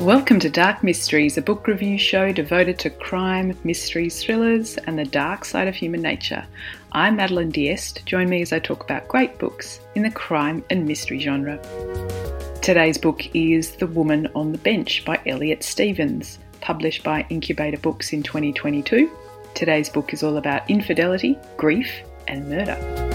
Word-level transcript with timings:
Welcome 0.00 0.40
to 0.40 0.48
Dark 0.48 0.82
Mysteries, 0.82 1.36
a 1.36 1.42
book 1.42 1.66
review 1.66 1.98
show 1.98 2.32
devoted 2.32 2.78
to 2.78 2.88
crime, 2.88 3.54
mysteries, 3.64 4.24
thrillers, 4.24 4.78
and 4.78 4.98
the 4.98 5.04
dark 5.04 5.44
side 5.44 5.68
of 5.68 5.74
human 5.74 6.00
nature. 6.00 6.46
I'm 6.92 7.16
Madeline 7.16 7.50
Diest. 7.50 8.06
Join 8.06 8.30
me 8.30 8.40
as 8.40 8.50
I 8.50 8.60
talk 8.60 8.82
about 8.82 9.08
great 9.08 9.38
books 9.38 9.78
in 9.94 10.02
the 10.02 10.10
crime 10.10 10.64
and 10.70 10.86
mystery 10.86 11.20
genre. 11.20 11.58
Today's 12.62 12.96
book 12.96 13.28
is 13.34 13.72
The 13.72 13.88
Woman 13.88 14.26
on 14.34 14.52
the 14.52 14.58
Bench 14.58 15.04
by 15.04 15.20
Elliot 15.26 15.62
Stevens, 15.62 16.38
published 16.62 17.04
by 17.04 17.24
Inkubator 17.24 17.80
Books 17.82 18.14
in 18.14 18.22
2022. 18.22 19.14
Today's 19.54 19.90
book 19.90 20.14
is 20.14 20.22
all 20.22 20.38
about 20.38 20.70
infidelity, 20.70 21.36
grief, 21.58 21.92
and 22.26 22.48
murder. 22.48 23.09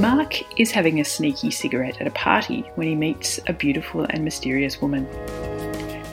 Mark 0.00 0.58
is 0.58 0.70
having 0.70 0.98
a 0.98 1.04
sneaky 1.04 1.50
cigarette 1.50 2.00
at 2.00 2.06
a 2.06 2.12
party 2.12 2.62
when 2.76 2.88
he 2.88 2.94
meets 2.94 3.38
a 3.48 3.52
beautiful 3.52 4.06
and 4.08 4.24
mysterious 4.24 4.80
woman. 4.80 5.06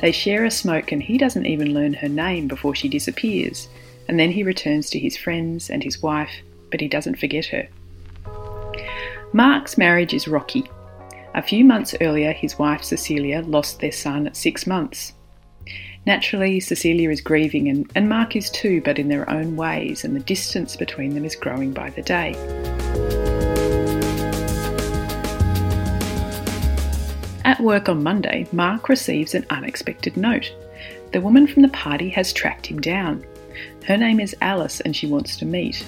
They 0.02 0.12
share 0.12 0.44
a 0.44 0.52
smoke 0.52 0.92
and 0.92 1.02
he 1.02 1.18
doesn't 1.18 1.46
even 1.46 1.74
learn 1.74 1.94
her 1.94 2.10
name 2.10 2.50
before 2.50 2.76
she 2.76 2.90
disappears, 2.90 3.70
and 4.10 4.20
then 4.20 4.30
he 4.30 4.44
returns 4.44 4.90
to 4.90 5.00
his 5.00 5.16
friends 5.16 5.70
and 5.70 5.82
his 5.82 6.04
wife, 6.04 6.34
but 6.70 6.82
he 6.82 6.90
doesn't 6.90 7.18
forget 7.18 7.46
her. 7.46 7.70
Mark's 9.32 9.78
marriage 9.78 10.14
is 10.14 10.28
rocky. 10.28 10.70
A 11.34 11.42
few 11.42 11.64
months 11.64 11.96
earlier, 12.02 12.34
his 12.34 12.60
wife 12.60 12.84
Cecilia 12.84 13.40
lost 13.40 13.80
their 13.80 13.94
son 13.94 14.28
at 14.28 14.36
six 14.36 14.68
months. 14.68 15.14
Naturally, 16.06 16.60
Cecilia 16.60 17.10
is 17.10 17.22
grieving, 17.22 17.70
and, 17.70 17.90
and 17.96 18.10
Mark 18.10 18.36
is 18.36 18.50
too, 18.50 18.82
but 18.82 19.00
in 19.00 19.08
their 19.08 19.30
own 19.30 19.56
ways, 19.56 20.04
and 20.04 20.14
the 20.14 20.20
distance 20.20 20.76
between 20.76 21.14
them 21.14 21.24
is 21.24 21.38
growing 21.38 21.72
by 21.72 21.90
the 21.92 22.02
day. 22.02 22.34
At 27.48 27.62
work 27.62 27.88
on 27.88 28.04
Monday, 28.04 28.46
Mark 28.52 28.90
receives 28.90 29.34
an 29.34 29.46
unexpected 29.50 30.18
note. 30.18 30.54
The 31.14 31.22
woman 31.22 31.48
from 31.48 31.62
the 31.62 31.70
party 31.70 32.10
has 32.10 32.34
tracked 32.34 32.68
him 32.68 32.82
down. 32.82 33.26
Her 33.86 33.96
name 33.96 34.20
is 34.20 34.36
Alice 34.42 34.82
and 34.82 34.94
she 34.94 35.08
wants 35.08 35.38
to 35.38 35.46
meet. 35.46 35.86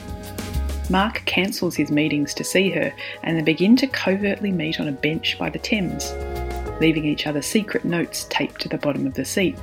Mark 0.90 1.22
cancels 1.26 1.76
his 1.76 1.92
meetings 1.92 2.34
to 2.36 2.46
see 2.46 2.70
her 2.70 2.94
and 3.24 3.38
they 3.38 3.42
begin 3.42 3.76
to 3.76 3.88
covertly 3.88 4.54
meet 4.54 4.80
on 4.80 4.88
a 4.88 4.94
bench 4.94 5.38
by 5.38 5.50
the 5.50 5.60
Thames, 5.60 6.14
leaving 6.80 7.04
each 7.04 7.28
other 7.28 7.42
secret 7.42 7.84
notes 7.84 8.26
taped 8.30 8.62
to 8.62 8.70
the 8.70 8.78
bottom 8.78 9.06
of 9.06 9.16
the 9.16 9.26
seat. 9.26 9.58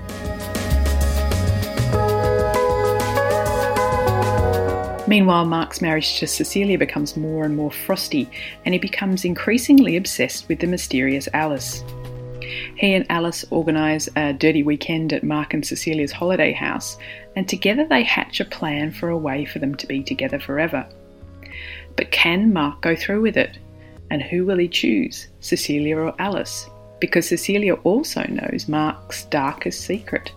Meanwhile, 5.08 5.46
Mark's 5.46 5.80
marriage 5.80 6.18
to 6.18 6.26
Cecilia 6.26 6.78
becomes 6.78 7.16
more 7.16 7.44
and 7.44 7.54
more 7.54 7.70
frosty, 7.70 8.28
and 8.64 8.74
he 8.74 8.78
becomes 8.78 9.24
increasingly 9.24 9.96
obsessed 9.96 10.48
with 10.48 10.58
the 10.58 10.66
mysterious 10.66 11.28
Alice. 11.32 11.84
He 12.76 12.94
and 12.94 13.06
Alice 13.08 13.44
organise 13.50 14.08
a 14.16 14.32
dirty 14.32 14.62
weekend 14.62 15.12
at 15.12 15.22
Mark 15.22 15.54
and 15.54 15.64
Cecilia's 15.64 16.12
holiday 16.12 16.52
house, 16.52 16.98
and 17.36 17.48
together 17.48 17.86
they 17.86 18.02
hatch 18.02 18.40
a 18.40 18.44
plan 18.44 18.90
for 18.90 19.08
a 19.08 19.16
way 19.16 19.44
for 19.44 19.60
them 19.60 19.74
to 19.76 19.86
be 19.86 20.02
together 20.02 20.40
forever. 20.40 20.86
But 21.96 22.10
can 22.10 22.52
Mark 22.52 22.82
go 22.82 22.96
through 22.96 23.22
with 23.22 23.36
it? 23.36 23.58
And 24.10 24.22
who 24.22 24.44
will 24.44 24.58
he 24.58 24.68
choose, 24.68 25.28
Cecilia 25.40 25.96
or 25.96 26.14
Alice? 26.20 26.68
Because 27.00 27.28
Cecilia 27.28 27.74
also 27.74 28.24
knows 28.24 28.68
Mark's 28.68 29.24
darkest 29.24 29.82
secret 29.82 30.32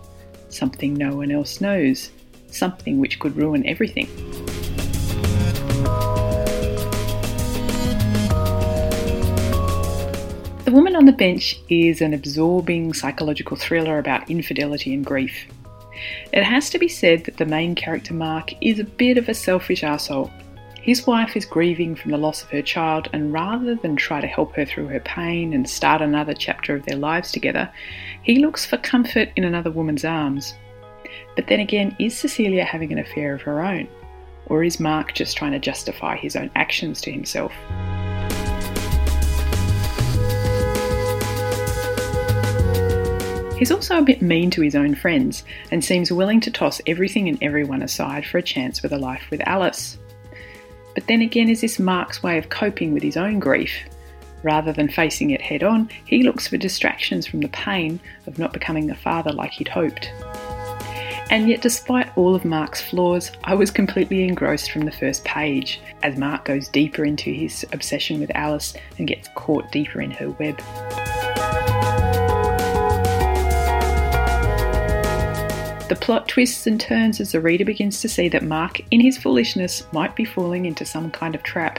something 0.50 0.94
no 0.94 1.14
one 1.14 1.30
else 1.30 1.60
knows, 1.60 2.10
something 2.54 3.00
which 3.00 3.18
could 3.18 3.36
ruin 3.36 3.66
everything. 3.66 4.08
The 10.70 10.76
Woman 10.76 10.94
on 10.94 11.04
the 11.04 11.12
Bench 11.12 11.58
is 11.68 12.00
an 12.00 12.14
absorbing 12.14 12.92
psychological 12.92 13.56
thriller 13.56 13.98
about 13.98 14.30
infidelity 14.30 14.94
and 14.94 15.04
grief. 15.04 15.46
It 16.32 16.44
has 16.44 16.70
to 16.70 16.78
be 16.78 16.86
said 16.86 17.24
that 17.24 17.38
the 17.38 17.44
main 17.44 17.74
character 17.74 18.14
Mark 18.14 18.52
is 18.60 18.78
a 18.78 18.84
bit 18.84 19.18
of 19.18 19.28
a 19.28 19.34
selfish 19.34 19.82
asshole. 19.82 20.30
His 20.80 21.06
wife 21.06 21.36
is 21.36 21.44
grieving 21.44 21.94
from 21.94 22.12
the 22.12 22.18
loss 22.18 22.42
of 22.42 22.50
her 22.50 22.62
child, 22.62 23.08
and 23.12 23.32
rather 23.32 23.74
than 23.74 23.96
try 23.96 24.20
to 24.20 24.26
help 24.26 24.54
her 24.54 24.64
through 24.64 24.86
her 24.86 25.00
pain 25.00 25.52
and 25.52 25.68
start 25.68 26.00
another 26.00 26.34
chapter 26.34 26.74
of 26.74 26.86
their 26.86 26.96
lives 26.96 27.32
together, 27.32 27.70
he 28.22 28.38
looks 28.38 28.64
for 28.64 28.76
comfort 28.76 29.30
in 29.36 29.44
another 29.44 29.70
woman's 29.70 30.04
arms. 30.04 30.54
But 31.36 31.46
then 31.46 31.60
again, 31.60 31.96
is 31.98 32.16
Cecilia 32.16 32.64
having 32.64 32.92
an 32.92 32.98
affair 32.98 33.34
of 33.34 33.42
her 33.42 33.62
own? 33.62 33.88
Or 34.46 34.64
is 34.64 34.80
Mark 34.80 35.14
just 35.14 35.36
trying 35.36 35.52
to 35.52 35.58
justify 35.58 36.16
his 36.16 36.36
own 36.36 36.50
actions 36.54 37.00
to 37.02 37.12
himself? 37.12 37.52
He's 43.60 43.70
also 43.70 43.98
a 43.98 44.02
bit 44.02 44.22
mean 44.22 44.50
to 44.52 44.62
his 44.62 44.74
own 44.74 44.94
friends 44.94 45.44
and 45.70 45.84
seems 45.84 46.10
willing 46.10 46.40
to 46.40 46.50
toss 46.50 46.80
everything 46.86 47.28
and 47.28 47.36
everyone 47.42 47.82
aside 47.82 48.24
for 48.24 48.38
a 48.38 48.42
chance 48.42 48.82
with 48.82 48.90
a 48.90 48.98
life 48.98 49.26
with 49.30 49.46
Alice. 49.46 49.98
But 50.94 51.06
then 51.06 51.20
again, 51.20 51.50
is 51.50 51.60
this 51.60 51.78
Mark's 51.78 52.22
way 52.22 52.38
of 52.38 52.48
coping 52.48 52.94
with 52.94 53.02
his 53.02 53.18
own 53.18 53.38
grief? 53.38 53.76
Rather 54.42 54.72
than 54.72 54.88
facing 54.88 55.30
it 55.30 55.42
head 55.42 55.62
on, 55.62 55.90
he 56.06 56.22
looks 56.22 56.48
for 56.48 56.56
distractions 56.56 57.26
from 57.26 57.40
the 57.40 57.48
pain 57.48 58.00
of 58.26 58.38
not 58.38 58.54
becoming 58.54 58.86
the 58.86 58.94
father 58.94 59.30
like 59.30 59.50
he'd 59.50 59.68
hoped. 59.68 60.10
And 61.30 61.48
yet, 61.48 61.62
despite 61.62 62.10
all 62.18 62.34
of 62.34 62.44
Mark's 62.44 62.82
flaws, 62.82 63.30
I 63.44 63.54
was 63.54 63.70
completely 63.70 64.24
engrossed 64.24 64.72
from 64.72 64.84
the 64.84 64.90
first 64.90 65.24
page 65.24 65.80
as 66.02 66.18
Mark 66.18 66.44
goes 66.44 66.66
deeper 66.66 67.04
into 67.04 67.30
his 67.30 67.64
obsession 67.72 68.18
with 68.18 68.32
Alice 68.34 68.74
and 68.98 69.06
gets 69.06 69.28
caught 69.36 69.70
deeper 69.70 70.00
in 70.00 70.10
her 70.10 70.30
web. 70.30 70.56
The 75.88 75.96
plot 76.00 76.26
twists 76.26 76.66
and 76.66 76.80
turns 76.80 77.20
as 77.20 77.30
the 77.30 77.40
reader 77.40 77.64
begins 77.64 78.00
to 78.00 78.08
see 78.08 78.28
that 78.28 78.42
Mark, 78.42 78.80
in 78.90 79.00
his 79.00 79.16
foolishness, 79.16 79.84
might 79.92 80.16
be 80.16 80.24
falling 80.24 80.66
into 80.66 80.84
some 80.84 81.12
kind 81.12 81.36
of 81.36 81.44
trap. 81.44 81.78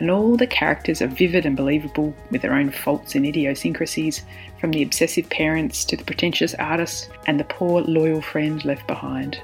And 0.00 0.10
all 0.10 0.36
the 0.36 0.46
characters 0.46 1.02
are 1.02 1.06
vivid 1.06 1.44
and 1.46 1.56
believable 1.56 2.14
with 2.30 2.40
their 2.42 2.54
own 2.54 2.70
faults 2.70 3.14
and 3.14 3.26
idiosyncrasies, 3.26 4.24
from 4.58 4.72
the 4.72 4.82
obsessive 4.82 5.28
parents 5.30 5.84
to 5.84 5.96
the 5.96 6.04
pretentious 6.04 6.54
artist 6.54 7.10
and 7.26 7.38
the 7.38 7.44
poor 7.44 7.82
loyal 7.82 8.20
friend 8.20 8.64
left 8.64 8.86
behind. 8.86 9.40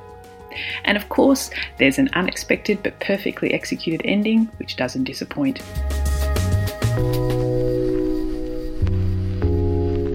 And 0.85 0.97
of 0.97 1.09
course, 1.11 1.51
there's 1.79 1.99
an 1.99 2.09
unexpected 2.15 2.83
but 2.83 2.99
perfectly 3.01 3.53
executed 3.53 4.03
ending 4.05 4.47
which 4.59 4.77
doesn't 4.77 5.05
disappoint. 5.05 5.63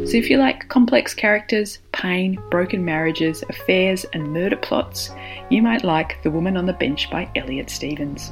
So, 0.08 0.18
if 0.18 0.30
you 0.30 0.38
like 0.38 0.68
complex 0.68 1.14
characters, 1.14 1.80
pain, 1.94 2.42
broken 2.50 2.84
marriages, 2.84 3.44
affairs, 3.48 4.06
and 4.12 4.34
murder 4.34 4.58
plots, 4.58 5.10
you 5.50 5.62
might 5.62 5.86
like 5.86 6.22
The 6.24 6.32
Woman 6.32 6.58
on 6.58 6.66
the 6.66 6.74
Bench 6.74 7.10
by 7.10 7.30
Elliot 7.36 7.70
Stevens. 7.70 8.32